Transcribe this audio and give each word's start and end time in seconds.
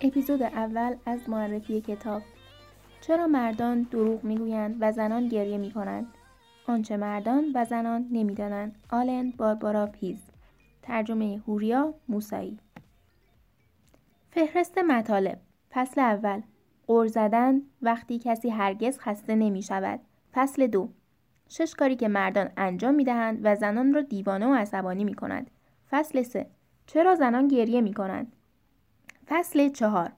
اپیزود 0.00 0.42
اول 0.42 0.96
از 1.06 1.28
معرفی 1.28 1.80
کتاب. 1.80 2.22
چرا 3.00 3.26
مردان 3.26 3.82
دروغ 3.82 4.24
می‌گویند 4.24 4.76
و 4.80 4.92
زنان 4.92 5.28
گریه 5.28 5.58
می‌کنند؟ 5.58 6.15
آنچه 6.68 6.96
مردان 6.96 7.44
و 7.54 7.64
زنان 7.64 8.08
نمی‌دانند. 8.10 8.78
آلن 8.90 9.30
باربارا 9.30 9.86
پیز. 9.86 10.18
ترجمه 10.82 11.42
هوریا 11.48 11.94
موسایی 12.08 12.58
فهرست 14.30 14.78
مطالب. 14.78 15.38
فصل 15.70 16.00
اول. 16.00 16.42
قر 16.86 17.06
زدن. 17.06 17.62
وقتی 17.82 18.18
کسی 18.18 18.50
هرگز 18.50 18.98
خسته 18.98 19.34
نمی 19.34 19.62
شود 19.62 20.00
فصل 20.32 20.66
دو. 20.66 20.88
شش 21.48 21.74
کاری 21.74 21.96
که 21.96 22.08
مردان 22.08 22.50
انجام 22.56 22.94
می 22.94 23.04
دهند 23.04 23.40
و 23.42 23.56
زنان 23.56 23.94
را 23.94 24.00
دیوانه 24.00 24.46
و 24.46 24.54
عصبانی 24.54 25.04
می 25.04 25.14
کنند 25.14 25.50
فصل 25.90 26.22
سه. 26.22 26.46
چرا 26.86 27.14
زنان 27.14 27.48
گریه 27.48 27.80
می 27.80 27.94
کنند 27.94 28.32
فصل 29.26 29.68
چهار. 29.68 30.12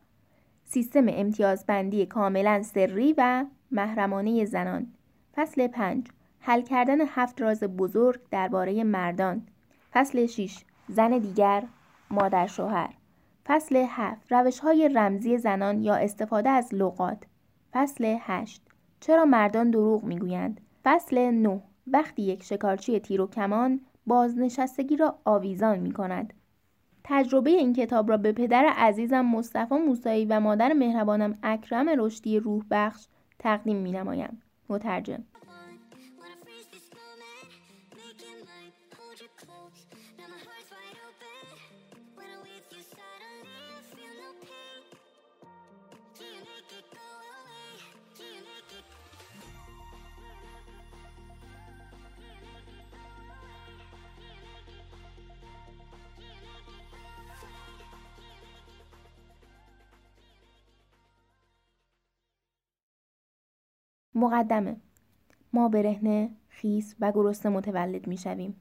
سیستم 0.64 1.06
امتیازبندی 1.08 2.06
کاملا 2.06 2.62
سری 2.62 3.14
و 3.18 3.46
محرمانه 3.70 4.44
زنان. 4.44 4.86
فصل 5.34 5.66
پنج. 5.66 6.06
حل 6.48 6.60
کردن 6.60 7.00
هفت 7.00 7.40
راز 7.40 7.62
بزرگ 7.62 8.20
درباره 8.30 8.84
مردان. 8.84 9.42
فصل 9.92 10.26
6 10.26 10.64
زن 10.88 11.18
دیگر 11.18 11.64
مادر 12.10 12.46
شوهر. 12.46 12.94
فصل 13.46 13.84
هفت 13.88 14.32
روش 14.32 14.58
های 14.58 14.88
رمزی 14.88 15.38
زنان 15.38 15.82
یا 15.82 15.94
استفاده 15.94 16.50
از 16.50 16.74
لغات. 16.74 17.24
فصل 17.72 18.16
هشت 18.20 18.62
چرا 19.00 19.24
مردان 19.24 19.70
دروغ 19.70 20.04
می‌گویند؟ 20.04 20.60
فصل 20.84 21.30
9 21.30 21.62
وقتی 21.86 22.22
یک 22.22 22.42
شکارچی 22.42 23.00
تیر 23.00 23.20
و 23.20 23.26
کمان 23.26 23.80
بازنشستگی 24.06 24.96
را 24.96 25.18
آویزان 25.24 25.78
می 25.78 25.92
کند 25.92 26.34
تجربه 27.04 27.50
این 27.50 27.72
کتاب 27.72 28.10
را 28.10 28.16
به 28.16 28.32
پدر 28.32 28.64
عزیزم 28.76 29.20
مصطفی 29.20 29.74
موسایی 29.74 30.24
و 30.24 30.40
مادر 30.40 30.72
مهربانم 30.72 31.38
اکرم 31.42 31.88
رشدی 31.96 32.38
روح 32.38 32.64
بخش 32.70 33.06
تقدیم 33.38 33.76
می 33.76 33.92
نمایم. 33.92 34.42
مترجم 34.68 35.24
مقدمه 64.18 64.76
ما 65.52 65.68
برهنه 65.68 66.30
خیس 66.48 66.94
و 67.00 67.12
گرسنه 67.12 67.52
متولد 67.52 68.06
می 68.06 68.16
شویم. 68.16 68.56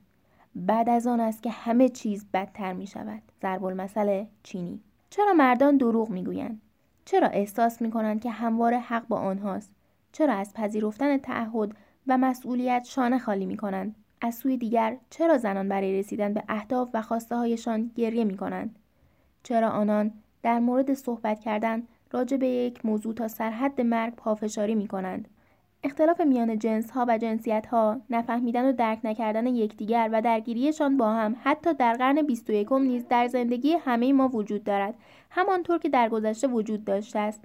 بعد 0.56 0.90
از 0.90 1.08
آن 1.08 1.20
است 1.20 1.44
که 1.44 1.50
همه 1.50 1.90
چیز 1.90 2.26
بدتر 2.34 2.74
می 2.74 2.88
شود. 2.88 3.22
ضرب 3.42 3.64
المثل 3.66 4.26
چینی. 4.44 4.80
چرا 5.10 5.34
مردان 5.34 5.78
دروغ 5.78 6.10
می 6.10 6.24
گویند؟ 6.24 6.62
چرا 7.06 7.28
احساس 7.28 7.82
می 7.82 7.92
کنند 7.92 8.22
که 8.22 8.32
همواره 8.32 8.80
حق 8.80 9.08
با 9.08 9.18
آنهاست؟ 9.18 9.72
چرا 10.12 10.34
از 10.34 10.54
پذیرفتن 10.54 11.18
تعهد 11.18 11.72
و 12.08 12.18
مسئولیت 12.18 12.84
شانه 12.86 13.20
خالی 13.20 13.46
می 13.46 13.58
کنند؟ 13.58 13.96
از 14.22 14.36
سوی 14.36 14.58
دیگر 14.58 14.98
چرا 15.10 15.38
زنان 15.38 15.70
برای 15.70 16.00
رسیدن 16.00 16.34
به 16.34 16.44
اهداف 16.50 16.90
و 16.94 17.02
خواسته 17.02 17.36
هایشان 17.36 17.92
گریه 17.96 18.24
می 18.24 18.38
کنند؟ 18.38 18.80
چرا 19.44 19.70
آنان 19.70 20.12
در 20.44 20.60
مورد 20.60 20.94
صحبت 20.94 21.40
کردن 21.40 21.84
راجع 22.12 22.38
به 22.38 22.48
یک 22.48 22.86
موضوع 22.86 23.14
تا 23.14 23.28
سرحد 23.28 23.82
مرگ 23.82 24.16
پافشاری 24.16 24.76
می 24.76 24.88
کنند؟ 24.88 25.28
اختلاف 25.88 26.22
میان 26.22 26.60
جنس 26.60 26.92
ها 26.92 27.06
و 27.08 27.18
جنسیت 27.18 27.66
ها، 27.66 28.02
نفهمیدن 28.10 28.70
و 28.70 28.72
درک 28.72 29.00
نکردن 29.04 29.48
یکدیگر 29.48 30.10
و 30.12 30.22
درگیریشان 30.22 30.98
با 30.98 31.14
هم 31.14 31.36
حتی 31.44 31.74
در 31.74 31.94
قرن 31.94 32.22
21 32.22 32.74
نیز 32.74 33.08
در 33.08 33.28
زندگی 33.28 33.74
همه 33.74 34.14
ما 34.14 34.28
وجود 34.28 34.64
دارد 34.64 34.94
همانطور 35.30 35.78
که 35.78 35.90
در 35.90 36.10
گذشته 36.10 36.48
وجود 36.48 36.86
داشته 36.86 37.20
است. 37.20 37.44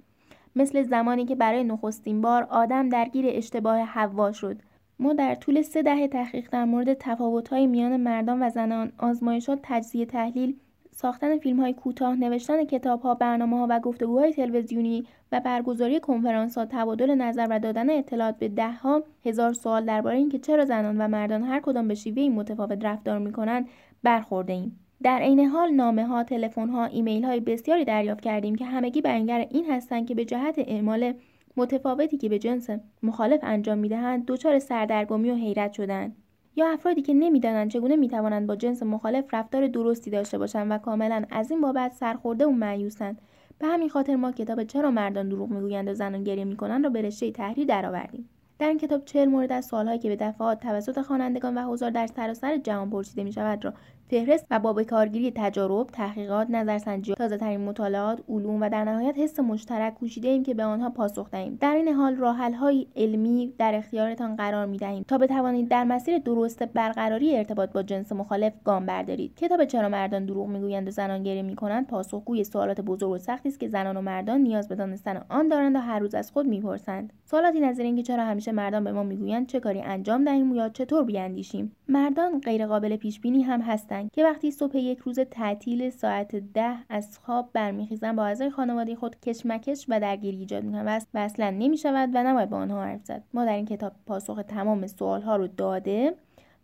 مثل 0.55 0.83
زمانی 0.83 1.25
که 1.25 1.35
برای 1.35 1.63
نخستین 1.63 2.21
بار 2.21 2.43
آدم 2.43 2.89
درگیر 2.89 3.25
اشتباه 3.27 3.79
حوا 3.79 4.31
شد. 4.31 4.57
ما 4.99 5.13
در 5.13 5.35
طول 5.35 5.61
سه 5.61 5.81
دهه 5.81 6.07
تحقیق 6.07 6.49
در 6.51 6.65
مورد 6.65 6.93
تفاوت‌های 6.93 7.67
میان 7.67 7.97
مردان 7.97 8.43
و 8.43 8.49
زنان 8.49 8.91
آزمایشات 8.97 9.59
تجزیه 9.63 10.05
تحلیل 10.05 10.55
ساختن 10.95 11.37
فیلم 11.37 11.59
های 11.59 11.73
کوتاه، 11.73 12.15
نوشتن 12.15 12.65
کتاب 12.65 13.01
ها، 13.01 13.13
برنامه 13.13 13.57
ها 13.57 13.67
و 13.69 13.79
گفتگوهای 13.79 14.33
تلویزیونی 14.33 15.05
و 15.31 15.39
برگزاری 15.39 15.99
کنفرانس 15.99 16.57
ها، 16.57 16.65
تبادل 16.65 17.15
نظر 17.15 17.47
و 17.49 17.59
دادن 17.59 17.89
اطلاعات 17.89 18.37
به 18.37 18.47
ده 18.49 18.71
ها 18.71 19.03
هزار 19.25 19.53
سوال 19.53 19.85
درباره 19.85 20.17
اینکه 20.17 20.39
چرا 20.39 20.65
زنان 20.65 21.01
و 21.01 21.07
مردان 21.07 21.43
هر 21.43 21.59
کدام 21.59 21.87
به 21.87 21.95
شیوه 21.95 22.29
متفاوت 22.29 22.85
رفتار 22.85 23.19
می 23.19 23.31
کنند 23.31 23.67
برخورده 24.03 24.53
ایم. 24.53 24.79
در 25.03 25.19
عین 25.19 25.45
حال 25.45 25.71
نامه 25.71 26.05
ها، 26.05 26.23
تلفن 26.23 26.69
ها، 26.69 26.85
ایمیل 26.85 27.25
های 27.25 27.39
بسیاری 27.39 27.85
دریافت 27.85 28.21
کردیم 28.21 28.55
که 28.55 28.65
همگی 28.65 29.01
بیانگر 29.01 29.47
این 29.49 29.71
هستند 29.71 30.07
که 30.07 30.15
به 30.15 30.25
جهت 30.25 30.55
اعمال 30.57 31.13
متفاوتی 31.57 32.17
که 32.17 32.29
به 32.29 32.39
جنس 32.39 32.69
مخالف 33.03 33.39
انجام 33.43 33.77
می‌دهند 33.77 34.25
دچار 34.25 34.59
سردرگمی 34.59 35.31
و 35.31 35.35
حیرت 35.35 35.73
شدند 35.73 36.15
یا 36.55 36.67
افرادی 36.67 37.01
که 37.01 37.13
نمی‌دانند 37.13 37.71
چگونه 37.71 37.95
می‌توانند 37.95 38.47
با 38.47 38.55
جنس 38.55 38.83
مخالف 38.83 39.33
رفتار 39.33 39.67
درستی 39.67 40.11
داشته 40.11 40.37
باشند 40.37 40.71
و 40.71 40.77
کاملا 40.77 41.25
از 41.29 41.51
این 41.51 41.61
بابت 41.61 41.93
سرخورده 41.93 42.45
و 42.45 42.51
معیوسند 42.51 43.21
به 43.59 43.67
همین 43.67 43.89
خاطر 43.89 44.15
ما 44.15 44.31
کتاب 44.31 44.63
چرا 44.63 44.91
مردان 44.91 45.29
دروغ 45.29 45.49
می‌گویند 45.49 45.87
و 45.87 45.93
زنان 45.93 46.23
گریه 46.23 46.45
می‌کنند 46.45 46.83
را 46.83 46.89
به 46.89 47.01
رشته 47.01 47.31
تحریر 47.31 47.67
درآوردیم. 47.67 48.29
در 48.59 48.67
این 48.67 48.77
کتاب 48.77 49.05
چهل 49.05 49.25
مورد 49.25 49.51
از 49.51 49.65
سوالهایی 49.65 49.99
که 49.99 50.09
به 50.09 50.15
دفعات 50.15 50.59
توسط 50.59 51.01
خوانندگان 51.01 51.57
و 51.57 51.71
حضار 51.71 51.89
در 51.89 52.07
سراسر 52.07 52.57
جهان 52.57 52.89
پرسیده 52.89 53.23
می 53.23 53.31
شود 53.31 53.65
را 53.65 53.73
فهرست 54.13 54.45
و 54.51 54.59
با 54.59 54.83
کارگیری 54.83 55.31
تجارب 55.35 55.87
تحقیقات 55.87 56.49
نظرسنجی 56.49 57.13
تازه 57.13 57.37
ترین 57.37 57.61
مطالعات 57.61 58.19
علوم 58.29 58.61
و 58.61 58.69
در 58.69 58.83
نهایت 58.83 59.17
حس 59.17 59.39
مشترک 59.39 59.93
کوشیده 59.93 60.27
ایم 60.27 60.43
که 60.43 60.53
به 60.53 60.63
آنها 60.63 60.89
پاسخ 60.89 61.29
دهیم. 61.29 61.57
در 61.61 61.75
این 61.75 61.87
حال 61.87 62.15
های 62.53 62.87
علمی 62.95 63.53
در 63.57 63.75
اختیارتان 63.75 64.35
قرار 64.35 64.65
می 64.65 64.77
دهیم 64.77 65.03
تا 65.07 65.17
بتوانید 65.17 65.67
در 65.67 65.83
مسیر 65.83 66.17
درست 66.17 66.63
برقراری 66.63 67.37
ارتباط 67.37 67.71
با 67.71 67.83
جنس 67.83 68.11
مخالف 68.11 68.53
گام 68.63 68.85
بردارید. 68.85 69.35
کتاب 69.35 69.65
چرا 69.65 69.89
مردان 69.89 70.25
دروغ 70.25 70.47
می‌گویند 70.47 70.87
و 70.87 70.91
زنان 70.91 71.23
گریه 71.23 71.41
می‌کنند 71.41 71.87
پاسخگوی 71.87 72.43
سوالات 72.43 72.81
بزرگ 72.81 73.11
و 73.11 73.17
سختی 73.17 73.49
است 73.49 73.59
که 73.59 73.67
زنان 73.67 73.97
و 73.97 74.01
مردان 74.01 74.41
نیاز 74.41 74.67
به 74.67 74.75
دانستن 74.75 75.21
آن 75.29 75.47
دارند 75.47 75.75
و 75.75 75.79
هر 75.79 75.99
روز 75.99 76.15
از 76.15 76.31
خود 76.31 76.47
می‌پرسند. 76.47 77.13
سوالاتی 77.25 77.59
نظیر 77.59 77.85
اینکه 77.85 78.03
چرا 78.03 78.23
همیشه 78.23 78.51
مردان 78.51 78.83
به 78.83 78.91
ما 78.91 79.03
می‌گویند 79.03 79.47
چه 79.47 79.59
کاری 79.59 79.81
انجام 79.81 80.23
دهیم 80.23 80.55
یا 80.55 80.69
چطور 80.69 81.03
بیاندیشیم؟ 81.03 81.75
مردان 81.87 82.39
غیرقابل 82.39 82.95
پیش 82.95 83.19
بینی 83.19 83.41
هم 83.41 83.61
هستند. 83.61 84.02
که 84.13 84.23
وقتی 84.23 84.51
صبح 84.51 84.77
یک 84.77 84.99
روز 84.99 85.19
تعطیل 85.19 85.89
ساعت 85.89 86.35
ده 86.35 86.77
از 86.89 87.19
خواب 87.19 87.49
برمیخیزن 87.53 88.15
با 88.15 88.25
اعضای 88.25 88.49
خانواده 88.49 88.95
خود 88.95 89.19
کشمکش 89.19 89.85
و 89.89 89.99
درگیری 89.99 90.37
ایجاد 90.37 90.63
می‌کنند 90.63 91.07
و 91.13 91.17
اصلا 91.17 91.49
نمی‌شود 91.49 92.09
و 92.13 92.23
نباید 92.23 92.49
با 92.49 92.57
آنها 92.57 92.83
حرف 92.83 93.05
زد. 93.05 93.23
ما 93.33 93.45
در 93.45 93.55
این 93.55 93.65
کتاب 93.65 93.93
پاسخ 94.05 94.41
تمام 94.47 94.87
سوالها 94.87 95.35
رو 95.35 95.47
داده 95.47 96.15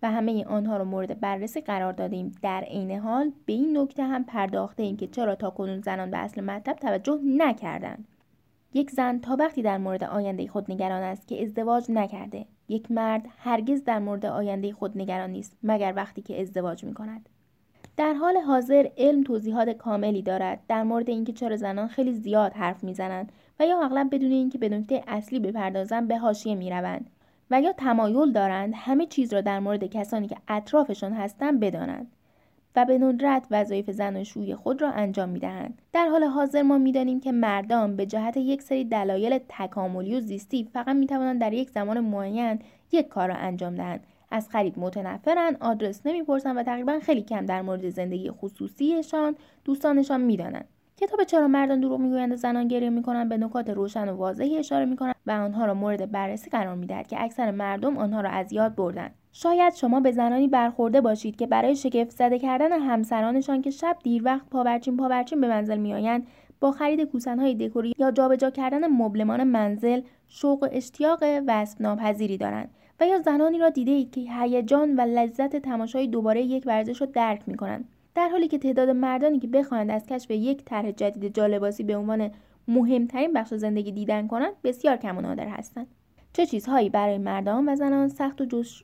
و 0.03 0.11
همه 0.11 0.45
آنها 0.45 0.77
رو 0.77 0.85
مورد 0.85 1.19
بررسی 1.19 1.61
قرار 1.61 1.93
دادیم. 1.93 2.35
در 2.41 2.61
عین 2.61 2.91
حال 2.91 3.31
به 3.45 3.53
این 3.53 3.77
نکته 3.77 4.03
هم 4.03 4.23
پرداخته 4.23 4.83
ایم 4.83 4.97
که 4.97 5.07
چرا 5.07 5.35
تا 5.35 5.49
کنون 5.49 5.81
زنان 5.81 6.11
به 6.11 6.17
اصل 6.17 6.41
مطلب 6.41 6.75
توجه 6.75 7.19
نکردند. 7.23 8.07
یک 8.73 8.91
زن 8.91 9.19
تا 9.19 9.35
وقتی 9.39 9.61
در 9.61 9.77
مورد 9.77 10.03
آینده 10.03 10.47
خود 10.47 10.71
نگران 10.71 11.03
است 11.03 11.27
که 11.27 11.43
ازدواج 11.43 11.91
نکرده. 11.91 12.45
یک 12.69 12.91
مرد 12.91 13.25
هرگز 13.37 13.83
در 13.83 13.99
مورد 13.99 14.25
آینده 14.25 14.73
خود 14.73 14.97
نگران 14.97 15.29
نیست 15.29 15.57
مگر 15.63 15.93
وقتی 15.95 16.21
که 16.21 16.41
ازدواج 16.41 16.83
می 16.83 16.93
کند 16.93 17.29
در 17.97 18.13
حال 18.13 18.37
حاضر 18.37 18.89
علم 18.97 19.23
توضیحات 19.23 19.69
کاملی 19.69 20.21
دارد. 20.21 20.59
در 20.67 20.83
مورد 20.83 21.09
اینکه 21.09 21.33
چرا 21.33 21.55
زنان 21.55 21.87
خیلی 21.87 22.13
زیاد 22.13 22.53
حرف 22.53 22.83
می‌زنند 22.83 23.31
و 23.59 23.65
یا 23.65 23.81
اغلب 23.81 24.15
بدون 24.15 24.31
اینکه 24.31 24.57
به 24.57 24.69
نکته 24.69 25.03
اصلی 25.07 25.39
بپردازند 25.39 26.07
به 26.07 26.17
حاشیه 26.17 26.55
می‌روند 26.55 27.09
و 27.51 27.61
یا 27.61 27.73
تمایل 27.73 28.31
دارند 28.31 28.73
همه 28.75 29.05
چیز 29.05 29.33
را 29.33 29.41
در 29.41 29.59
مورد 29.59 29.83
کسانی 29.83 30.27
که 30.27 30.37
اطرافشان 30.47 31.13
هستند 31.13 31.59
بدانند. 31.59 32.11
و 32.75 32.85
به 32.85 32.97
ندرت 32.97 33.47
وظایف 33.51 33.91
زناشویی 33.91 34.55
خود 34.55 34.81
را 34.81 34.91
انجام 34.91 35.29
می‌دهند. 35.29 35.81
در 35.93 36.07
حال 36.07 36.23
حاضر 36.23 36.61
ما 36.61 36.77
می‌دانیم 36.77 37.19
که 37.19 37.31
مردان 37.31 37.95
به 37.95 38.05
جهت 38.05 38.37
یک 38.37 38.61
سری 38.61 38.85
دلایل 38.85 39.39
تکاملی 39.49 40.15
و 40.15 40.19
زیستی 40.19 40.69
فقط 40.73 40.95
می‌توانند 40.95 41.41
در 41.41 41.53
یک 41.53 41.69
زمان 41.69 41.99
معین 41.99 42.59
یک 42.91 43.07
کار 43.07 43.27
را 43.27 43.35
انجام 43.35 43.75
دهند. 43.75 44.03
از 44.31 44.49
خرید 44.49 44.79
متنفرن 44.79 45.57
آدرس 45.59 46.01
نمی‌پرسن 46.05 46.57
و 46.57 46.63
تقریبا 46.63 46.99
خیلی 47.01 47.21
کم 47.21 47.45
در 47.45 47.61
مورد 47.61 47.89
زندگی 47.89 48.31
خصوصیشان 48.31 49.35
دوستانشان 49.65 50.21
می‌دانند. 50.21 50.67
کتاب 50.97 51.23
چرا 51.23 51.47
مردان 51.47 51.79
دروغ 51.79 51.99
می‌گویند 51.99 52.31
و 52.31 52.35
زنان 52.35 52.67
گریه 52.67 52.89
می‌کنند 52.89 53.29
به 53.29 53.37
نکات 53.37 53.69
روشن 53.69 54.09
و 54.09 54.15
واضحی 54.15 54.57
اشاره 54.57 54.85
می‌کنند 54.85 55.15
و 55.27 55.31
آنها 55.31 55.65
را 55.65 55.73
مورد 55.73 56.11
بررسی 56.11 56.49
قرار 56.49 56.75
می‌دهد 56.75 57.07
که 57.07 57.23
اکثر 57.23 57.51
مردم 57.51 57.97
آنها 57.97 58.21
را 58.21 58.29
از 58.29 58.53
یاد 58.53 58.75
بردند. 58.75 59.15
شاید 59.31 59.73
شما 59.73 59.99
به 59.99 60.11
زنانی 60.11 60.47
برخورده 60.47 61.01
باشید 61.01 61.35
که 61.35 61.47
برای 61.47 61.75
شگفت 61.75 62.11
زده 62.11 62.39
کردن 62.39 62.71
همسرانشان 62.71 63.61
که 63.61 63.69
شب 63.69 63.97
دیر 64.03 64.21
وقت 64.25 64.49
پاورچین 64.49 64.97
پاورچین 64.97 65.41
به 65.41 65.47
منزل 65.47 65.77
میآیند 65.77 66.27
با 66.59 66.71
خرید 66.71 67.03
کوسنهای 67.03 67.55
دکوری 67.55 67.93
یا 67.97 68.11
جابجا 68.11 68.49
کردن 68.49 68.87
مبلمان 68.87 69.43
منزل 69.43 70.01
شوق 70.27 70.63
و 70.63 70.67
اشتیاق 70.71 71.23
وصف 71.47 71.81
ناپذیری 71.81 72.37
دارند 72.37 72.69
و 72.99 73.07
یا 73.07 73.19
زنانی 73.19 73.59
را 73.59 73.69
دیده 73.69 73.91
اید 73.91 74.11
که 74.11 74.21
هیجان 74.21 74.95
و 74.95 75.01
لذت 75.01 75.55
تماشای 75.55 76.07
دوباره 76.07 76.41
یک 76.41 76.63
ورزش 76.67 77.01
را 77.01 77.07
درک 77.07 77.41
می 77.47 77.57
کنند 77.57 77.89
در 78.15 78.29
حالی 78.29 78.47
که 78.47 78.57
تعداد 78.57 78.89
مردانی 78.89 79.39
که 79.39 79.47
بخواهند 79.47 79.91
از 79.91 80.05
کشف 80.05 80.31
یک 80.31 80.65
طرح 80.65 80.91
جدید 80.91 81.35
جالباسی 81.35 81.83
به 81.83 81.97
عنوان 81.97 82.31
مهمترین 82.67 83.33
بخش 83.33 83.53
زندگی 83.53 83.91
دیدن 83.91 84.27
کنند 84.27 84.53
بسیار 84.63 84.97
کم 84.97 85.17
و 85.17 85.21
نادر 85.21 85.47
هستند. 85.47 85.87
چه 86.33 86.45
چیزهایی 86.45 86.89
برای 86.89 87.17
مردان 87.17 87.69
و 87.69 87.75
زنان 87.75 88.07
سخت 88.07 88.41
و 88.41 88.45
جش... 88.45 88.83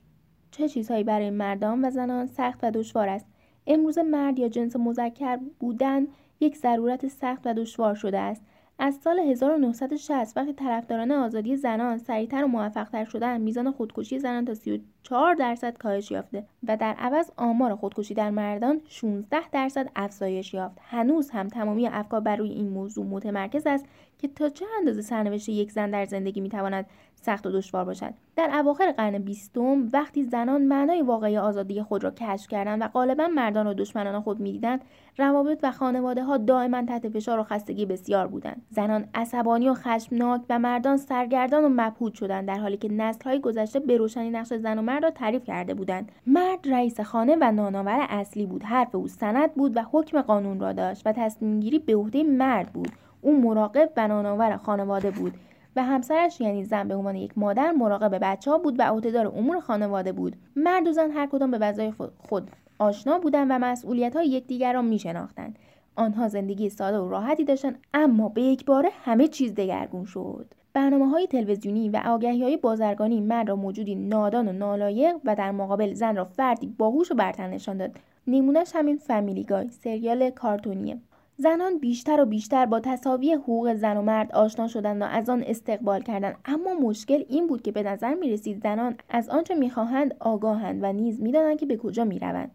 چه 0.56 0.68
چیزهایی 0.68 1.04
برای 1.04 1.30
مردان 1.30 1.84
و 1.84 1.90
زنان 1.90 2.26
سخت 2.26 2.60
و 2.62 2.70
دشوار 2.70 3.08
است؟ 3.08 3.26
امروز 3.66 3.98
مرد 3.98 4.38
یا 4.38 4.48
جنس 4.48 4.76
مذکر 4.76 5.38
بودن 5.60 6.06
یک 6.40 6.56
ضرورت 6.56 7.08
سخت 7.08 7.46
و 7.46 7.54
دشوار 7.54 7.94
شده 7.94 8.18
است. 8.18 8.42
از 8.78 8.94
سال 8.94 9.18
1960 9.18 10.36
وقتی 10.36 10.52
طرفداران 10.52 11.12
آزادی 11.12 11.56
زنان 11.56 11.98
سریعتر 11.98 12.44
و 12.44 12.46
موفقتر 12.46 13.04
شدن 13.04 13.40
میزان 13.40 13.72
خودکشی 13.72 14.18
زنان 14.18 14.44
تا 14.44 14.54
34 14.54 15.34
درصد 15.34 15.76
کاهش 15.76 16.10
یافته 16.10 16.46
و 16.68 16.76
در 16.76 16.94
عوض 16.98 17.30
آمار 17.36 17.74
خودکشی 17.74 18.14
در 18.14 18.30
مردان 18.30 18.80
16 18.88 19.48
درصد 19.52 19.88
افزایش 19.96 20.54
یافت. 20.54 20.78
هنوز 20.80 21.30
هم 21.30 21.48
تمامی 21.48 21.86
افکار 21.86 22.20
بر 22.20 22.36
روی 22.36 22.50
این 22.50 22.68
موضوع 22.68 23.06
متمرکز 23.06 23.66
است 23.66 23.86
که 24.18 24.28
تا 24.28 24.48
چه 24.48 24.64
اندازه 24.78 25.02
سرنوشت 25.02 25.48
یک 25.48 25.72
زن 25.72 25.90
در 25.90 26.04
زندگی 26.04 26.40
می‌تواند 26.40 26.86
سخت 27.22 27.46
و 27.46 27.50
دشوار 27.50 27.84
باشد. 27.84 28.14
در 28.36 28.50
اواخر 28.58 28.92
قرن 28.92 29.18
بیستم 29.18 29.88
وقتی 29.92 30.22
زنان 30.22 30.62
معنای 30.62 31.02
واقعی 31.02 31.38
آزادی 31.38 31.82
خود 31.82 32.04
را 32.04 32.10
کشف 32.10 32.48
کردند 32.48 32.82
و 32.82 32.88
غالبا 32.88 33.28
مردان 33.28 33.66
را 33.66 33.72
دشمنان 33.72 34.20
خود 34.20 34.40
می‌دیدند 34.40 34.80
روابط 35.18 35.60
و 35.62 35.72
خانواده 35.72 36.24
ها 36.24 36.36
دائما 36.36 36.82
تحت 36.82 37.08
فشار 37.08 37.38
و 37.38 37.42
خستگی 37.42 37.86
بسیار 37.86 38.26
بودند. 38.26 38.62
زنان 38.70 39.08
عصبانی 39.14 39.68
و 39.68 39.74
خشمناک 39.74 40.40
و 40.50 40.58
مردان 40.58 40.96
سرگردان 40.96 41.64
و 41.64 41.68
مبهوت 41.68 42.14
شدند 42.14 42.48
در 42.48 42.58
حالی 42.58 42.76
که 42.76 42.92
نسلهای 42.92 43.40
گذشته 43.40 43.80
به 43.80 43.96
روشنی 43.96 44.30
نقش 44.30 44.52
زن 44.52 44.78
و 44.78 44.82
مرد 44.82 45.04
را 45.04 45.10
تعریف 45.10 45.44
کرده 45.44 45.74
بودند. 45.74 46.12
مرد 46.26 46.68
رئیس 46.68 47.00
خانه 47.00 47.36
و 47.40 47.52
نانآور 47.52 48.06
اصلی 48.08 48.46
بود 48.46 48.62
حرف 48.62 48.94
او 48.94 49.08
سند 49.08 49.54
بود 49.54 49.76
و 49.76 49.82
حکم 49.92 50.22
قانون 50.22 50.60
را 50.60 50.72
داشت 50.72 51.02
و 51.06 51.12
تصمیم 51.12 51.60
گیری 51.60 51.78
به 51.78 51.96
عهده 51.96 52.22
مرد 52.22 52.72
بود. 52.72 52.88
او 53.20 53.40
مراقب 53.40 53.90
و 53.96 54.08
نانآور 54.08 54.56
خانواده 54.56 55.10
بود. 55.10 55.34
و 55.76 55.84
همسرش 55.84 56.40
یعنی 56.40 56.64
زن 56.64 56.88
به 56.88 56.94
عنوان 56.94 57.16
یک 57.16 57.38
مادر 57.38 57.72
مراقب 57.72 58.18
بچه 58.22 58.50
ها 58.50 58.58
بود 58.58 58.78
و 58.78 58.82
عهدهدار 58.82 59.26
امور 59.26 59.60
خانواده 59.60 60.12
بود. 60.12 60.36
مرد 60.56 60.86
و 60.86 60.92
زن 60.92 61.10
هر 61.10 61.26
کدام 61.26 61.50
به 61.50 61.58
وظایف 61.58 62.02
خود 62.18 62.50
آشنا 62.78 63.18
بودند 63.18 63.46
و 63.50 63.58
مسئولیت 63.58 64.16
های 64.16 64.28
یکدیگر 64.28 64.72
را 64.72 64.82
می 64.82 64.98
شناختند. 64.98 65.58
آنها 65.96 66.28
زندگی 66.28 66.68
ساده 66.68 66.98
و 66.98 67.08
راحتی 67.08 67.44
داشتند 67.44 67.78
اما 67.94 68.28
به 68.28 68.42
یک 68.42 68.64
باره 68.64 68.88
همه 69.04 69.28
چیز 69.28 69.54
دگرگون 69.54 70.04
شد. 70.04 70.46
برنامه 70.72 71.08
های 71.08 71.26
تلویزیونی 71.26 71.88
و 71.88 72.02
آگهی 72.04 72.42
های 72.42 72.56
بازرگانی 72.56 73.20
مرد 73.20 73.48
را 73.48 73.56
موجودی 73.56 73.94
نادان 73.94 74.48
و 74.48 74.52
نالایق 74.52 75.16
و 75.24 75.34
در 75.34 75.50
مقابل 75.50 75.94
زن 75.94 76.16
را 76.16 76.24
فردی 76.24 76.74
باهوش 76.78 77.12
و 77.12 77.14
برتر 77.14 77.48
نشان 77.48 77.76
داد. 77.76 77.90
نمونهش 78.26 78.70
همین 78.74 78.96
فامیلی 78.96 79.44
گای 79.44 79.68
سریال 79.68 80.30
کارتونیه. 80.30 80.98
زنان 81.38 81.78
بیشتر 81.78 82.20
و 82.20 82.26
بیشتر 82.26 82.66
با 82.66 82.80
تصاوی 82.80 83.32
حقوق 83.32 83.74
زن 83.74 83.96
و 83.96 84.02
مرد 84.02 84.32
آشنا 84.32 84.68
شدند 84.68 85.02
و 85.02 85.04
از 85.04 85.30
آن 85.30 85.44
استقبال 85.46 86.02
کردند. 86.02 86.36
اما 86.44 86.74
مشکل 86.74 87.24
این 87.28 87.46
بود 87.46 87.62
که 87.62 87.72
به 87.72 87.82
نظر 87.82 88.14
می 88.14 88.30
رسید 88.30 88.62
زنان 88.62 88.96
از 89.10 89.28
آنچه 89.28 89.54
می‌خواهند 89.54 90.14
آگاهند 90.20 90.82
و 90.82 90.92
نیز 90.92 91.20
می‌دانند 91.22 91.58
که 91.58 91.66
به 91.66 91.76
کجا 91.76 92.04
می‌روند. 92.04 92.50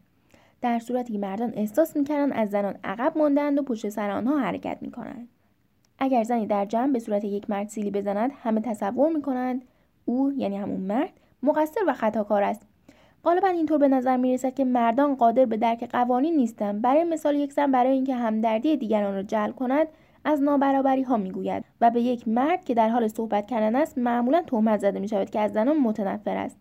در 0.61 0.79
صورتی 0.79 1.13
که 1.13 1.19
مردان 1.19 1.53
احساس 1.55 1.97
می‌کردند 1.97 2.31
از 2.35 2.49
زنان 2.49 2.75
عقب 2.83 3.17
ماندهاند 3.17 3.59
و 3.59 3.63
پشت 3.63 3.89
سر 3.89 4.09
آنها 4.09 4.37
حرکت 4.37 4.77
می‌کنند. 4.81 5.27
اگر 5.99 6.23
زنی 6.23 6.47
در 6.47 6.65
جمع 6.65 6.93
به 6.93 6.99
صورت 6.99 7.23
یک 7.23 7.49
مرد 7.49 7.67
سیلی 7.67 7.91
بزند 7.91 8.31
همه 8.43 8.61
تصور 8.61 9.09
می‌کنند 9.09 9.61
او 10.05 10.33
یعنی 10.37 10.57
همون 10.57 10.79
مرد 10.81 11.13
مقصر 11.43 11.81
و 11.87 11.93
خطاکار 11.93 12.43
است. 12.43 12.67
غالبا 13.23 13.47
اینطور 13.47 13.77
به 13.77 13.87
نظر 13.87 14.17
می 14.17 14.33
رسد 14.33 14.53
که 14.53 14.65
مردان 14.65 15.15
قادر 15.15 15.45
به 15.45 15.57
درک 15.57 15.89
قوانین 15.89 16.35
نیستند. 16.35 16.81
برای 16.81 17.03
مثال 17.03 17.35
یک 17.35 17.53
زن 17.53 17.71
برای 17.71 17.91
اینکه 17.91 18.15
همدردی 18.15 18.77
دیگران 18.77 19.13
را 19.13 19.23
جلب 19.23 19.55
کند 19.55 19.87
از 20.23 20.41
نابرابری 20.41 21.01
ها 21.01 21.17
می‌گوید 21.17 21.63
و 21.81 21.91
به 21.91 22.01
یک 22.01 22.27
مرد 22.27 22.65
که 22.65 22.73
در 22.73 22.89
حال 22.89 23.07
صحبت 23.07 23.47
کردن 23.47 23.75
است 23.75 23.97
معمولا 23.97 24.41
تهمت 24.41 24.79
زده 24.79 24.99
می 24.99 25.07
شود 25.07 25.29
که 25.29 25.39
از 25.39 25.53
زنان 25.53 25.77
متنفر 25.77 26.37
است. 26.37 26.57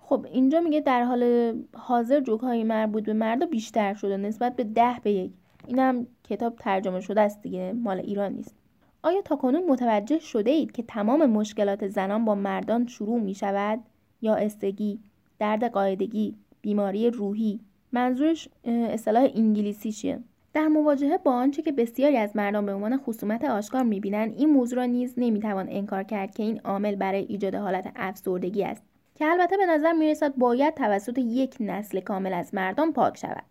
خب 0.00 0.26
اینجا 0.32 0.60
میگه 0.60 0.80
در 0.80 1.02
حال 1.02 1.52
حاضر 1.76 2.20
جوک 2.20 2.40
های 2.40 2.64
مربوط 2.64 3.04
به 3.04 3.12
مردا 3.12 3.46
بیشتر 3.46 3.94
شده 3.94 4.16
نسبت 4.16 4.56
به 4.56 4.64
ده 4.64 4.96
به 5.02 5.12
یک. 5.12 5.32
اینم 5.66 6.06
کتاب 6.24 6.56
ترجمه 6.56 7.00
شده 7.00 7.20
است 7.20 7.42
دیگه 7.42 7.72
مال 7.72 7.98
ایران 7.98 8.32
نیست. 8.32 8.54
آیا 9.02 9.22
تا 9.22 9.36
کنون 9.36 9.64
متوجه 9.68 10.18
شده 10.18 10.50
اید 10.50 10.72
که 10.72 10.82
تمام 10.82 11.26
مشکلات 11.26 11.88
زنان 11.88 12.24
با 12.24 12.34
مردان 12.34 12.86
شروع 12.86 13.20
می 13.20 13.34
شود 13.34 13.80
یا 14.22 14.34
استگی؟ 14.34 14.98
درد 15.38 15.64
قاعدگی 15.64 16.34
بیماری 16.60 17.10
روحی. 17.10 17.60
منظورش 17.92 18.48
اصطلاح 18.64 19.28
انگلیسیشه 19.34 20.18
در 20.54 20.68
مواجهه 20.68 21.18
با 21.18 21.32
آنچه 21.32 21.62
که 21.62 21.72
بسیاری 21.72 22.16
از 22.16 22.36
مردم 22.36 22.66
به 22.66 22.74
عنوان 22.74 22.96
خصومت 22.96 23.44
آشکار 23.44 23.82
می‌بینند 23.82 24.34
این 24.36 24.50
موضوع 24.50 24.78
را 24.78 24.84
نیز 24.84 25.14
نمی‌توان 25.16 25.66
انکار 25.70 26.02
کرد 26.02 26.34
که 26.34 26.42
این 26.42 26.60
عامل 26.60 26.94
برای 26.94 27.26
ایجاد 27.28 27.54
حالت 27.54 27.92
افسردگی 27.96 28.64
است. 28.64 28.82
که 29.14 29.26
البته 29.26 29.56
به 29.56 29.66
نظر 29.66 29.92
می‌رسد 29.92 30.34
باید 30.36 30.74
توسط 30.74 31.18
یک 31.18 31.56
نسل 31.60 32.00
کامل 32.00 32.32
از 32.32 32.54
مردان 32.54 32.92
پاک 32.92 33.18
شود. 33.18 33.44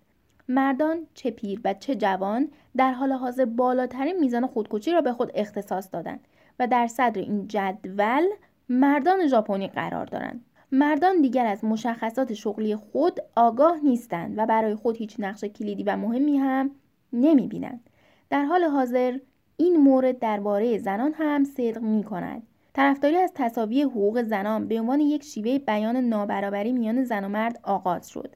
مردان 0.47 1.07
چه 1.13 1.31
پیر 1.31 1.61
و 1.63 1.73
چه 1.73 1.95
جوان 1.95 2.49
در 2.77 2.91
حال 2.91 3.11
حاضر 3.11 3.45
بالاترین 3.45 4.19
میزان 4.19 4.47
خودکشی 4.47 4.91
را 4.91 5.01
به 5.01 5.13
خود 5.13 5.31
اختصاص 5.35 5.89
دادند 5.93 6.27
و 6.59 6.67
در 6.67 6.87
صدر 6.87 7.21
این 7.21 7.47
جدول 7.47 8.23
مردان 8.69 9.27
ژاپنی 9.27 9.67
قرار 9.67 10.05
دارند. 10.05 10.45
مردان 10.73 11.21
دیگر 11.21 11.45
از 11.45 11.65
مشخصات 11.65 12.33
شغلی 12.33 12.75
خود 12.75 13.19
آگاه 13.35 13.79
نیستند 13.83 14.33
و 14.37 14.45
برای 14.45 14.75
خود 14.75 14.97
هیچ 14.97 15.15
نقش 15.19 15.43
کلیدی 15.43 15.83
و 15.83 15.97
مهمی 15.97 16.37
هم 16.37 16.71
نمی 17.13 17.47
بینند. 17.47 17.89
در 18.29 18.45
حال 18.45 18.63
حاضر 18.63 19.17
این 19.57 19.77
مورد 19.77 20.19
درباره 20.19 20.77
زنان 20.77 21.13
هم 21.13 21.43
صدق 21.43 21.81
می 21.81 22.03
کند. 22.03 22.43
طرفداری 22.73 23.17
از 23.17 23.31
تصاوی 23.35 23.81
حقوق 23.81 24.23
زنان 24.23 24.67
به 24.67 24.79
عنوان 24.79 24.99
یک 24.99 25.23
شیوه 25.23 25.59
بیان 25.59 25.97
نابرابری 25.97 26.71
میان 26.71 27.03
زن 27.03 27.23
و 27.23 27.29
مرد 27.29 27.59
آغاز 27.63 28.09
شد 28.09 28.35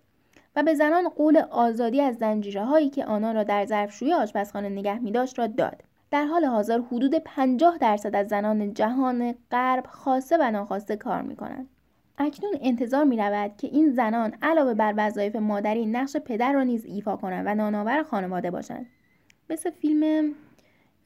و 0.55 0.63
به 0.63 0.73
زنان 0.73 1.09
قول 1.09 1.37
آزادی 1.37 2.01
از 2.01 2.17
زنجیره 2.17 2.65
هایی 2.65 2.89
که 2.89 3.05
آنان 3.05 3.35
را 3.35 3.43
در 3.43 3.65
ظرفشویی 3.65 4.13
آشپزخانه 4.13 4.69
نگه 4.69 4.99
می 4.99 5.11
داشت 5.11 5.39
را 5.39 5.47
داد. 5.47 5.83
در 6.11 6.25
حال 6.25 6.45
حاضر 6.45 6.79
حدود 6.79 7.15
50 7.15 7.77
درصد 7.77 8.15
از 8.15 8.27
زنان 8.27 8.73
جهان 8.73 9.35
غرب 9.51 9.85
خاصه 9.87 10.37
و 10.39 10.51
ناخواسته 10.51 10.95
کار 10.95 11.21
می 11.21 11.35
کنند. 11.35 11.69
اکنون 12.17 12.53
انتظار 12.61 13.03
می 13.03 13.17
رود 13.17 13.57
که 13.57 13.67
این 13.67 13.89
زنان 13.89 14.33
علاوه 14.41 14.73
بر 14.73 14.93
وظایف 14.97 15.35
مادری 15.35 15.85
نقش 15.85 16.17
پدر 16.17 16.53
را 16.53 16.63
نیز 16.63 16.85
ایفا 16.85 17.15
کنند 17.15 17.43
و 17.47 17.55
نانآور 17.55 18.03
خانواده 18.03 18.51
باشند. 18.51 18.85
مثل 19.49 19.69
فیلم 19.69 20.33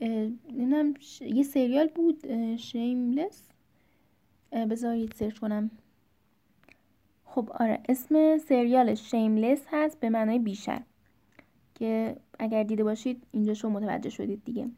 نمی‌دونم 0.01 0.94
یه 1.22 1.44
سریال 1.44 1.88
بود 1.88 2.56
شیملس 2.56 3.48
بذارید 4.51 5.12
سرچ 5.12 5.39
کنم. 5.39 5.72
خب 7.25 7.50
آره 7.60 7.80
اسم 7.89 8.38
سریال 8.38 8.96
شیملس 8.96 9.62
هست 9.72 10.00
به 10.00 10.10
معنای 10.10 10.39
بیشتر. 10.39 10.82
که 11.75 12.16
اگر 12.39 12.63
دیده 12.63 12.84
باشید 12.84 13.24
اینجا 13.32 13.54
شو 13.54 13.70
متوجه 13.70 14.10
شدید 14.10 14.44
دیگه. 14.46 14.70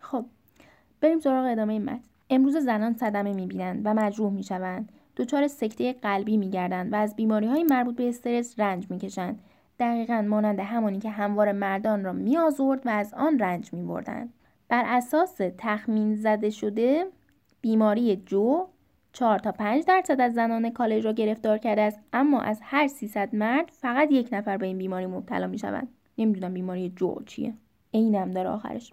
خب 0.00 0.24
بریم 1.00 1.20
سراغ 1.20 1.52
ادامه 1.52 1.78
متن. 1.78 2.00
امروز 2.30 2.56
زنان 2.56 2.94
صدمه 2.94 3.32
می‌بینند 3.32 3.82
و 3.84 3.94
مجروح 3.94 4.32
می‌شوند. 4.32 4.92
دچار 5.20 5.46
سکته 5.46 5.92
قلبی 5.92 6.36
میگردند 6.36 6.92
و 6.92 6.96
از 6.96 7.16
بیماری 7.16 7.46
های 7.46 7.64
مربوط 7.64 7.96
به 7.96 8.08
استرس 8.08 8.54
رنج 8.58 8.90
می‌کشند. 8.90 9.40
دقیقا 9.78 10.22
مانند 10.28 10.60
همانی 10.60 10.98
که 10.98 11.10
هموار 11.10 11.52
مردان 11.52 12.04
را 12.04 12.12
میآزرد 12.12 12.86
و 12.86 12.88
از 12.88 13.14
آن 13.14 13.38
رنج 13.38 13.72
میبردند. 13.72 14.32
بر 14.68 14.84
اساس 14.86 15.40
تخمین 15.58 16.14
زده 16.14 16.50
شده 16.50 17.04
بیماری 17.60 18.16
جو 18.16 18.66
4 19.12 19.38
تا 19.38 19.52
5 19.52 19.84
درصد 19.84 20.20
از 20.20 20.34
زنان 20.34 20.70
کالج 20.70 21.04
را 21.04 21.12
گرفتار 21.12 21.58
کرده 21.58 21.82
است 21.82 22.00
اما 22.12 22.40
از 22.40 22.60
هر 22.62 22.86
300 22.86 23.34
مرد 23.34 23.70
فقط 23.72 24.08
یک 24.10 24.28
نفر 24.32 24.56
به 24.56 24.66
این 24.66 24.78
بیماری 24.78 25.06
مبتلا 25.06 25.46
می 25.46 25.58
شوند. 25.58 25.88
نمی‌دونم 26.18 26.54
بیماری 26.54 26.92
جو 26.96 27.14
چیه. 27.26 27.54
عینم 27.94 28.30
داره 28.30 28.48
آخرش. 28.48 28.92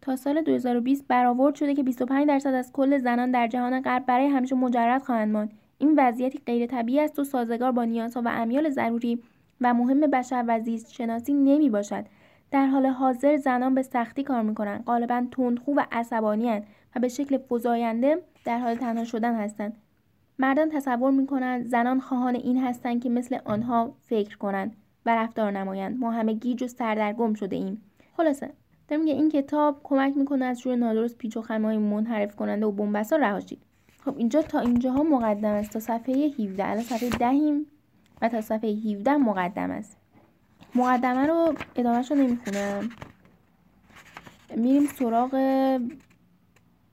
تا 0.00 0.16
سال 0.16 0.42
2020 0.42 1.06
برآورد 1.08 1.54
شده 1.54 1.74
که 1.74 1.82
25 1.82 2.28
درصد 2.28 2.54
از 2.54 2.72
کل 2.72 2.98
زنان 2.98 3.30
در 3.30 3.46
جهان 3.46 3.80
غرب 3.80 4.06
برای 4.06 4.26
همیشه 4.26 4.56
مجرد 4.56 5.02
خواهند 5.02 5.32
ماند. 5.32 5.52
این 5.78 5.94
وضعیتی 5.96 6.40
غیر 6.46 6.66
طبیعی 6.66 7.00
است 7.00 7.18
و 7.18 7.24
سازگار 7.24 7.72
با 7.72 7.84
نیازها 7.84 8.22
و 8.24 8.28
امیال 8.28 8.70
ضروری 8.70 9.22
و 9.60 9.74
مهم 9.74 10.00
بشر 10.00 10.44
و 10.48 10.60
زیست 10.60 10.92
شناسی 10.92 11.34
نمی 11.34 11.70
باشد 11.70 12.04
در 12.50 12.66
حال 12.66 12.86
حاضر 12.86 13.36
زنان 13.36 13.74
به 13.74 13.82
سختی 13.82 14.22
کار 14.22 14.42
می‌کنند. 14.42 14.84
غالبا 14.84 15.26
تندخو 15.30 15.74
و 15.74 15.84
عصبانی 15.92 16.62
و 16.96 17.00
به 17.00 17.08
شکل 17.08 17.38
فزاینده 17.38 18.22
در 18.44 18.58
حال 18.58 18.74
تنها 18.74 19.04
شدن 19.04 19.34
هستند. 19.34 19.76
مردان 20.38 20.68
تصور 20.68 21.10
می‌کنند 21.10 21.66
زنان 21.66 22.00
خواهان 22.00 22.34
این 22.34 22.58
هستند 22.64 23.02
که 23.02 23.10
مثل 23.10 23.38
آنها 23.44 23.94
فکر 24.06 24.38
کنند 24.38 24.76
و 25.06 25.16
رفتار 25.16 25.50
نمایند. 25.50 26.00
ما 26.00 26.10
همه 26.10 26.32
گیج 26.32 26.62
و 26.62 26.66
سردرگم 26.66 27.34
شده 27.34 27.56
ایم. 27.56 27.82
خلاصه 28.16 28.50
در 28.88 28.96
میگه 28.96 29.12
این 29.12 29.28
کتاب 29.30 29.80
کمک 29.84 30.16
می‌کنه 30.16 30.44
از 30.44 30.60
شروع 30.60 30.74
نادرست 30.74 31.18
پیچ 31.18 31.36
و 31.36 31.42
های 31.42 31.78
منحرف 31.78 32.36
کننده 32.36 32.66
و 32.66 32.72
بنبسا 32.72 33.16
رها 33.16 33.40
شید. 33.40 33.62
خب 34.04 34.18
اینجا 34.18 34.42
تا 34.42 34.60
اینجاها 34.60 35.02
مقدم 35.02 35.48
است. 35.48 35.72
تا 35.72 35.80
صفحه 35.80 36.14
17 36.14 36.68
الان 36.68 36.82
صفحه 36.82 37.08
دهیم 37.08 37.66
و 38.22 38.28
تا 38.28 38.40
صفحه 38.40 38.70
17 38.70 39.16
مقدم 39.16 39.70
است. 39.70 39.96
مقدمه 40.74 41.26
رو 41.26 41.54
ادامهش 41.76 42.10
رو 42.10 42.16
نمی‌خونم. 42.16 42.90
میریم 44.56 44.86
سراغ 44.86 45.30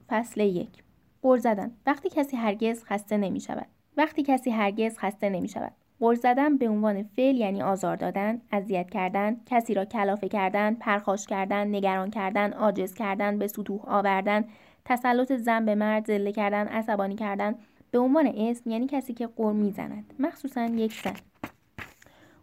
فصل 0.07 0.41
یک. 0.41 0.83
قرض 1.21 1.41
زدن. 1.41 1.71
وقتی 1.85 2.09
کسی 2.09 2.37
هرگز 2.37 2.83
خسته 2.83 3.17
نمی 3.17 3.39
شود 3.39 3.67
وقتی 3.97 4.23
کسی 4.23 4.49
هرگز 4.49 4.97
خسته 4.97 5.29
نمی 5.29 5.47
شود 5.47 5.71
قرض 5.99 6.19
زدن 6.19 6.57
به 6.57 6.69
عنوان 6.69 7.03
فعل 7.03 7.35
یعنی 7.35 7.61
آزار 7.61 7.95
دادن، 7.95 8.41
اذیت 8.51 8.89
کردن، 8.89 9.37
کسی 9.45 9.73
را 9.73 9.85
کلافه 9.85 10.27
کردن، 10.27 10.73
پرخاش 10.73 11.27
کردن، 11.27 11.67
نگران 11.67 12.09
کردن، 12.09 12.53
عاجز 12.53 12.93
کردن، 12.93 13.37
به 13.37 13.47
سطوح 13.47 13.81
آوردن، 13.87 14.45
تسلط 14.85 15.33
زن 15.33 15.65
به 15.65 15.75
مرد، 15.75 16.05
ذله 16.05 16.31
کردن، 16.31 16.67
عصبانی 16.67 17.15
کردن 17.15 17.55
به 17.91 17.99
عنوان 17.99 18.27
اسم 18.37 18.69
یعنی 18.69 18.87
کسی 18.87 19.13
که 19.13 19.27
قر 19.27 19.51
می‌زند. 19.51 20.13
مخصوصا 20.19 20.65
یک 20.65 21.01
زن. 21.03 21.13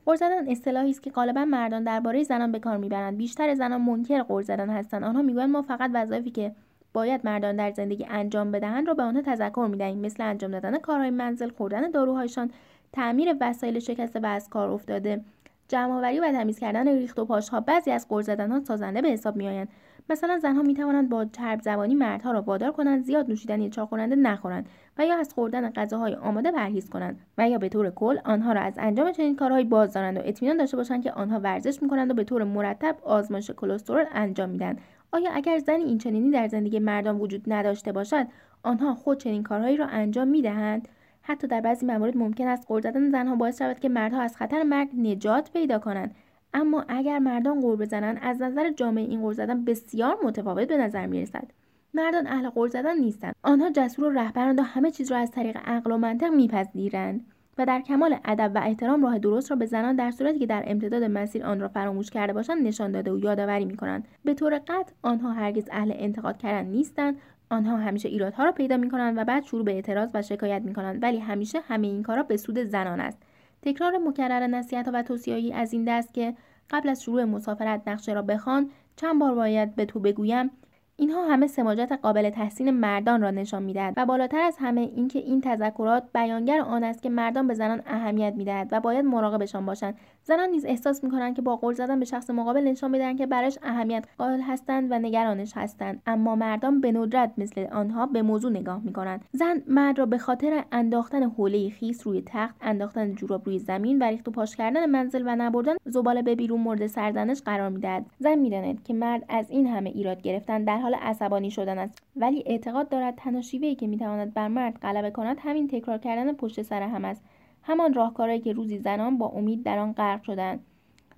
قرض 0.07 0.19
زدن 0.19 0.51
اصطلاحی 0.51 0.91
است 0.91 1.03
که 1.03 1.11
غالبا 1.11 1.45
مردان 1.45 1.85
درباره 1.85 2.23
زنان 2.23 2.53
به 2.53 2.59
کار 2.59 2.77
می‌برند. 2.77 3.17
بیشتر 3.17 3.55
زنان 3.55 3.81
منکر 3.81 4.23
قرض 4.23 4.47
زدن 4.47 4.71
هستند. 4.71 5.05
آنها 5.05 5.23
می‌گویند 5.23 5.51
ما 5.51 5.63
فقط 5.63 5.91
وظایفی 5.95 6.31
که 6.31 6.53
باید 6.93 7.21
مردان 7.25 7.57
در 7.57 7.71
زندگی 7.71 8.07
انجام 8.11 8.53
بدهند 8.53 8.89
را 8.89 8.95
به 8.95 9.03
آنها 9.03 9.23
تذکر 9.23 9.67
می‌دهیم 9.71 9.99
مثل 9.99 10.23
انجام 10.23 10.51
دادن 10.51 10.79
کارهای 10.79 11.11
منزل 11.11 11.49
خوردن 11.49 11.91
داروهایشان 11.91 12.51
تعمیر 12.93 13.37
وسایل 13.41 13.79
شکسته 13.79 14.21
و 14.21 14.27
از 14.27 14.49
کار 14.49 14.71
افتاده. 14.71 15.25
جمعآوری 15.69 16.21
و 16.21 16.33
تمیز 16.33 16.59
کردن 16.59 16.89
ریخت 16.89 17.19
و 17.19 17.25
پاشها 17.25 17.61
بعضی 17.61 17.91
از 17.91 18.09
قرض 18.09 18.27
زدنها 18.27 18.61
سازنده 18.65 19.03
به 19.03 19.09
حساب 19.09 19.37
میآیند. 19.37 19.69
مثلا 20.11 20.39
زنها 20.39 20.63
می 20.63 20.75
توانند 20.75 21.09
با 21.09 21.25
چرب 21.25 21.61
زبانی 21.61 21.95
مردها 21.95 22.33
را 22.33 22.43
وادار 22.43 22.73
کنند 22.73 23.05
زیاد 23.05 23.29
نوشیدنی 23.29 23.71
چاقوننده 23.71 24.17
نخورند 24.17 24.69
و 24.99 25.07
یا 25.07 25.19
از 25.19 25.35
خوردن 25.35 25.71
غذاهای 25.71 26.15
آماده 26.15 26.53
پرهیز 26.53 26.91
کنند 26.91 27.21
و 27.39 27.49
یا 27.49 27.59
به 27.59 27.69
طور 27.69 27.91
کل 27.91 28.19
آنها 28.25 28.53
را 28.53 28.61
از 28.61 28.75
انجام 28.79 29.13
چنین 29.13 29.37
کارهایی 29.37 29.65
باز 29.65 29.93
دارند 29.93 30.17
و 30.17 30.21
اطمینان 30.25 30.57
داشته 30.57 30.77
باشند 30.77 31.03
که 31.03 31.13
آنها 31.13 31.41
ورزش 31.41 31.83
می‌کنند 31.83 32.11
و 32.11 32.15
به 32.15 32.25
طور 32.25 32.45
مرتب 32.45 32.97
آزمایش 33.03 33.51
کلسترول 33.51 34.05
انجام 34.13 34.49
میدن 34.49 34.77
آیا 35.13 35.31
اگر 35.35 35.59
زنی 35.59 35.85
این 35.85 35.99
چنینی 35.99 36.31
در 36.31 36.49
زندگی 36.49 36.79
مردان 36.79 37.19
وجود 37.19 37.43
نداشته 37.47 37.93
باشد 37.93 38.27
آنها 38.63 38.95
خود 38.95 39.19
چنین 39.19 39.43
کارهایی 39.43 39.77
را 39.77 39.87
انجام 39.87 40.29
می‌دهند؟ 40.29 40.89
حتی 41.23 41.47
در 41.47 41.61
بعضی 41.61 41.87
موارد 41.87 42.17
ممکن 42.17 42.49
است 42.49 42.67
قرض 42.69 42.83
زدن 42.83 43.11
زنها 43.11 43.37
باعث 43.37 43.59
شود 43.59 43.79
که 43.79 43.89
مردها 43.89 44.23
از 44.23 44.37
خطر 44.37 44.63
مرگ 44.63 44.89
نجات 44.97 45.53
پیدا 45.53 45.79
کنند. 45.79 46.15
اما 46.55 46.85
اگر 46.89 47.19
مردان 47.19 47.61
قور 47.61 47.77
بزنند 47.77 48.19
از 48.23 48.43
نظر 48.43 48.71
جامعه 48.71 49.05
این 49.05 49.23
قرض 49.23 49.37
زدن 49.37 49.65
بسیار 49.65 50.19
متفاوت 50.25 50.69
به 50.69 50.77
نظر 50.77 51.07
می 51.07 51.23
رسد 51.23 51.51
مردان 51.95 52.27
اهل 52.27 52.51
قرض 52.51 52.73
زدن 52.73 52.99
نیستند. 52.99 53.35
آنها 53.43 53.71
جسور 53.71 54.05
و 54.05 54.11
رهبرند 54.11 54.59
و 54.59 54.63
همه 54.63 54.91
چیز 54.91 55.13
را 55.13 55.19
از 55.19 55.31
طریق 55.31 55.59
عقل 55.65 55.93
و 55.93 55.99
منطق 55.99 56.35
میپذیرند 56.35 57.27
و 57.59 57.67
در 57.67 57.81
کمال 57.81 58.17
ادب 58.25 58.53
و 58.55 58.59
احترام 58.59 59.03
راه 59.03 59.19
درست 59.19 59.51
را 59.51 59.57
به 59.57 59.67
زنان 59.67 59.97
در 59.97 60.11
صورتی 60.11 60.39
که 60.39 60.47
در 60.47 60.65
امتداد 60.67 61.05
مسیر 61.05 61.45
آن 61.45 61.61
را 61.61 61.69
فراموش 61.69 62.11
کرده 62.11 62.33
باشند 62.33 62.67
نشان 62.67 62.93
داده 62.93 63.13
و 63.13 63.19
یادآوری 63.19 63.65
می‌کنند. 63.65 64.09
به 64.25 64.35
طور 64.35 64.59
قطع 64.59 64.93
آنها 65.03 65.33
هرگز 65.33 65.69
اهل 65.73 65.93
انتقاد 65.95 66.39
کردن 66.39 66.69
نیستند 66.69 67.17
آنها 67.53 67.77
همیشه 67.77 68.09
ایرادها 68.09 68.45
را 68.45 68.53
پیدا 68.53 68.77
می‌کنند 68.77 69.19
و 69.19 69.25
بعد 69.25 69.45
شروع 69.45 69.65
به 69.65 69.73
اعتراض 69.73 70.11
و 70.15 70.23
شکایت 70.23 70.63
می‌کنند 70.63 71.03
ولی 71.03 71.19
همیشه 71.19 71.61
همه 71.61 71.87
این 71.87 72.03
کارها 72.03 72.23
به 72.23 72.37
سود 72.37 72.59
زنان 72.59 73.01
است. 73.01 73.19
تکرار 73.63 73.99
مکرر 73.99 74.47
نصیحت 74.47 74.89
و 74.93 75.03
توصیه‌ای 75.03 75.53
از 75.53 75.73
این 75.73 75.85
دست 75.85 76.15
که 76.15 76.35
قبل 76.71 76.89
از 76.89 77.03
شروع 77.03 77.25
مسافرت 77.25 77.83
نقشه 77.87 78.13
را 78.13 78.23
بخوان 78.23 78.71
چند 78.97 79.21
بار 79.21 79.35
باید 79.35 79.75
به 79.75 79.85
تو 79.85 80.01
بگویم 80.01 80.51
اینها 80.97 81.25
همه 81.25 81.47
سماجت 81.47 81.99
قابل 82.03 82.31
تحسین 82.31 82.71
مردان 82.71 83.23
را 83.23 83.31
نشان 83.31 83.63
می‌دهد 83.63 83.95
و 83.97 84.07
بالاتر 84.07 84.41
از 84.41 84.57
همه 84.61 84.81
اینکه 84.81 85.19
این 85.19 85.41
تذکرات 85.41 86.05
بیانگر 86.15 86.61
آن 86.61 86.85
است 86.85 87.03
که 87.03 87.11
مردان 87.11 87.47
به 87.47 87.55
زنان 87.55 87.83
اهمیت 87.87 88.35
می‌دهد 88.37 88.69
و 88.73 88.81
باید 88.81 89.05
مراقبشان 89.05 89.67
باشند. 89.67 89.95
زنان 90.25 90.51
نیز 90.51 90.65
احساس 90.65 91.05
می‌کنند 91.05 91.37
که 91.37 91.43
با 91.43 91.57
قول 91.57 91.75
زدن 91.75 91.99
به 91.99 92.05
شخص 92.05 92.31
مقابل 92.31 92.61
نشان 92.61 92.91
می‌دهند 92.91 93.19
که 93.19 93.27
برایش 93.27 93.59
اهمیت 93.63 94.05
قائل 94.19 94.41
هستند 94.41 94.93
و 94.93 94.99
نگرانش 94.99 95.53
هستند. 95.57 96.03
اما 96.07 96.37
مردان 96.37 96.81
به 96.81 96.93
ندرت 96.93 97.33
مثل 97.39 97.67
آنها 97.73 98.07
به 98.07 98.23
موضوع 98.23 98.51
نگاه 98.51 98.81
می‌کنند. 98.85 99.25
زن 99.33 99.63
مرد 99.67 99.99
را 99.99 100.07
به 100.07 100.19
خاطر 100.19 100.65
انداختن 100.73 101.23
حوله 101.23 101.71
خیس 101.71 102.07
روی 102.07 102.23
تخت 102.27 102.55
انداختن 102.61 103.15
جوراب 103.15 103.47
روی 103.47 103.59
زمین 103.59 103.99
و 103.99 104.05
ریخت 104.05 104.29
و 104.29 104.31
پاش 104.31 104.57
کردن 104.57 104.87
منزل 104.87 105.23
و 105.27 105.37
نبردن 105.37 105.75
زباله 105.85 106.23
به 106.23 106.35
بیرون 106.35 106.61
مورد 106.61 106.87
سرزنش 106.87 107.43
قرار 107.43 107.69
می‌دهد. 107.69 108.07
زن 108.19 108.35
می‌داند 108.35 108.83
که 108.83 108.95
مرد 108.95 109.25
از 109.29 109.51
این 109.51 109.67
همه 109.67 109.91
ایراد 109.91 110.23
گرفتن 110.23 110.65
در 110.65 110.79
حال 110.79 110.95
عصبانی 110.95 111.51
شدن 111.51 111.79
است. 111.79 112.03
ولی 112.17 112.43
اعتقاد 112.47 112.89
دارد 112.89 113.15
تنها 113.17 113.41
شیوهای 113.41 113.75
که 113.75 113.87
می‌تواند 113.87 114.35
بر 114.35 114.49
مرد 114.49 114.79
غلبه 114.83 115.11
کند 115.11 115.37
همین 115.41 115.69
تکرار 115.69 115.99
کردن 115.99 116.33
پشت 116.33 116.63
سر 116.63 116.83
هم 116.83 117.05
است. 117.05 117.25
همان 117.63 117.95
راهکارهایی 117.95 118.41
که 118.41 118.53
روزی 118.53 118.79
زنان 118.79 119.19
با 119.19 119.27
امید 119.29 119.63
در 119.63 119.79
آن 119.79 119.93
غرق 119.93 120.23
شدند. 120.23 120.61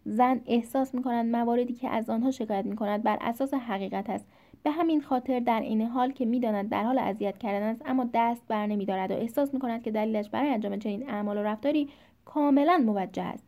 زن 0.05 0.41
احساس 0.47 0.95
می‌کند 0.95 1.37
مواردی 1.37 1.73
که 1.73 1.89
از 1.89 2.11
آنها 2.11 2.31
شکایت 2.31 2.65
می‌کند 2.65 3.03
بر 3.03 3.19
اساس 3.21 3.55
حقیقت 3.55 4.11
است. 4.11 4.27
به 4.63 4.71
همین 4.71 5.01
خاطر 5.01 5.41
در 5.41 5.61
این 5.61 5.83
حال 5.83 6.13
که 6.13 6.25
می‌داند 6.25 6.69
در 6.69 6.85
حال 6.85 6.99
اذیت 6.99 7.39
کردن 7.39 7.63
است 7.63 7.83
اما 7.87 8.07
دست 8.15 8.43
بر 8.49 8.67
نمیدارد 8.67 9.11
و 9.11 9.15
احساس 9.15 9.55
می‌کند 9.55 9.83
که 9.83 9.91
دلیلش 9.91 10.29
برای 10.29 10.51
انجام 10.51 10.77
چنین 10.77 11.11
اعمال 11.11 11.39
و 11.39 11.43
رفتاری 11.43 11.89
کاملا 12.25 12.83
موجه 12.87 13.23
است. 13.23 13.45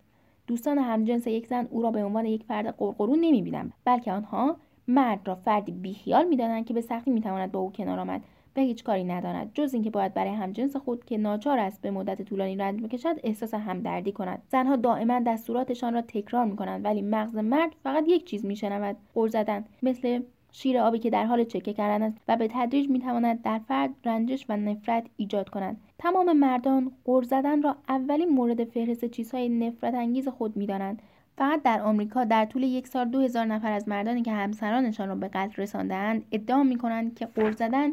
دوستان 0.47 0.79
همجنس 0.79 1.27
یک 1.27 1.47
زن 1.47 1.69
او 1.71 1.83
را 1.83 1.91
به 1.91 2.05
عنوان 2.05 2.27
یک 2.27 2.45
فرد 2.45 2.77
قرقرو 2.77 3.17
نمی‌بینند 3.17 3.73
بلکه 3.85 4.13
آنها 4.13 4.57
مرد 4.89 5.29
را 5.29 5.35
فردی 5.35 5.73
بیخیال 5.73 6.29
می‌دانند 6.29 6.67
که 6.67 6.75
به 6.75 6.81
سختی 6.81 7.11
می‌تواند 7.11 7.53
با 7.53 7.61
او 7.61 7.73
کنار 7.73 7.99
آمد. 7.99 8.23
و 8.57 8.61
هیچ 8.61 8.85
کاری 8.85 9.05
نداند 9.05 9.51
جز 9.55 9.75
اینکه 9.75 9.91
باید 9.91 10.15
برای 10.15 10.35
همجنس 10.35 10.77
خود 10.77 11.05
که 11.05 11.19
ناچار 11.19 11.59
است 11.59 11.83
به 11.83 11.91
مدت 11.91 12.23
طولانی 12.23 12.57
رنج 12.57 12.83
بکشد 12.83 13.21
احساس 13.25 13.55
همدردی 13.55 14.13
کند. 14.13 14.43
زنها 14.49 14.77
دائما 14.77 15.21
دستوراتشان 15.27 15.95
را 15.95 16.01
تکرار 16.01 16.45
می‌کنند 16.45 16.85
ولی 16.85 17.03
مغز 17.03 17.37
مرد 17.37 17.71
فقط 17.83 18.05
یک 18.09 18.25
چیز 18.25 18.45
میشنود 18.45 18.97
غر 19.15 19.29
زدن. 19.29 19.65
مثل 19.83 20.23
شیر 20.53 20.79
آبی 20.79 20.99
که 20.99 21.11
در 21.11 21.25
حال 21.25 21.45
چکه 21.45 21.73
کردن 21.73 22.03
است 22.03 22.19
و 22.29 22.37
به 22.37 22.49
تدریج 22.53 22.91
می‌تواند 22.91 23.43
در 23.43 23.61
فرد 23.69 23.91
رنجش 24.05 24.47
و 24.49 24.57
نفرت 24.57 25.07
ایجاد 25.17 25.49
کند. 25.49 25.77
تمام 25.99 26.33
مردان 26.33 26.93
غر 27.05 27.23
زدن 27.23 27.63
را 27.63 27.77
اولین 27.89 28.29
مورد 28.29 28.65
فهرست 28.65 29.05
چیزهای 29.05 29.49
نفرت 29.49 29.95
انگیز 29.95 30.29
خود 30.29 30.57
می‌دانند. 30.57 31.03
فقط 31.39 31.63
در 31.63 31.81
آمریکا 31.81 32.25
در 32.25 32.45
طول 32.45 32.63
یک 32.63 32.87
سال 32.87 33.09
دو 33.09 33.21
هزار 33.21 33.45
نفر 33.45 33.73
از 33.73 33.89
مردانی 33.89 34.23
که 34.23 34.33
همسرانشان 34.33 35.09
را 35.09 35.15
به 35.15 35.29
قتل 35.29 35.63
رساندهاند 35.63 36.25
ادعا 36.33 36.63
می 36.63 36.77
کنند 36.77 37.15
که 37.15 37.27
قرض 37.27 37.57
زدن 37.57 37.93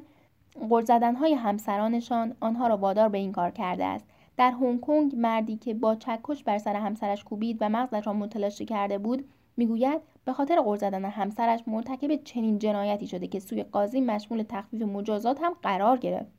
های 1.19 1.33
همسرانشان 1.33 2.36
آنها 2.39 2.67
را 2.67 2.77
وادار 2.77 3.10
به 3.10 3.17
این 3.17 3.31
کار 3.31 3.51
کرده 3.51 3.86
است. 3.86 4.05
در 4.38 4.51
هنگ 4.51 4.81
کنگ 4.81 5.15
مردی 5.15 5.57
که 5.57 5.74
با 5.74 5.95
چکش 5.95 6.43
بر 6.43 6.57
سر 6.57 6.75
همسرش 6.75 7.24
کوبید 7.24 7.57
و 7.62 7.69
مغزش 7.69 8.07
را 8.07 8.13
متلاشی 8.13 8.65
کرده 8.65 8.98
بود 8.98 9.29
می‌گوید 9.57 10.01
به 10.25 10.33
خاطر 10.33 10.62
قرض 10.62 10.79
زدن 10.79 11.05
همسرش 11.05 11.63
مرتکب 11.67 12.24
چنین 12.24 12.60
جنایتی 12.60 13.07
شده 13.07 13.27
که 13.27 13.39
سوی 13.39 13.63
قاضی 13.63 14.01
مشمول 14.01 14.43
تخفیف 14.50 14.81
مجازات 14.81 15.41
هم 15.41 15.53
قرار 15.62 15.98
گرفت. 15.98 16.31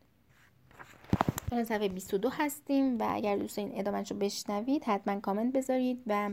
الان 1.53 1.65
صفحه 1.65 1.89
22 1.89 2.31
هستیم 2.33 2.99
و 2.99 3.07
اگر 3.11 3.37
دوست 3.37 3.59
این 3.59 3.71
ادامهش 3.75 4.11
رو 4.11 4.17
بشنوید 4.17 4.85
حتما 4.85 5.21
کامنت 5.21 5.53
بذارید 5.53 6.03
و 6.07 6.31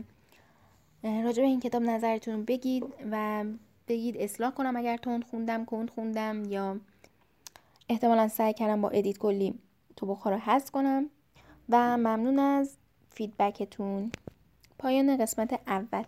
راجع 1.02 1.42
به 1.42 1.48
این 1.48 1.60
کتاب 1.60 1.82
نظرتون 1.82 2.44
بگید 2.44 2.84
و 3.10 3.44
بگید 3.88 4.16
اصلاح 4.16 4.50
کنم 4.50 4.76
اگر 4.76 4.96
تند 4.96 5.24
خوندم 5.24 5.64
کند 5.64 5.90
خوندم 5.90 6.44
یا 6.44 6.76
احتمالا 7.88 8.28
سعی 8.28 8.52
کردم 8.52 8.80
با 8.80 8.88
edit 8.88 9.18
کلی 9.18 9.54
تو 9.96 10.06
رو 10.24 10.36
حذف 10.36 10.70
کنم 10.70 11.10
و 11.68 11.96
ممنون 11.96 12.38
از 12.38 12.76
feedback 13.10 13.78
تون. 13.78 14.12
پایان 14.78 15.16
قسمت 15.16 15.60
اول. 15.66 16.04